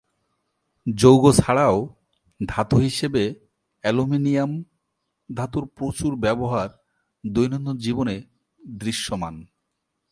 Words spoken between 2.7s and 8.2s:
হিসেবে অ্যালুমিনিয়াম ধাতুর প্রচুর ব্যবহার দৈনন্দিন জীবনে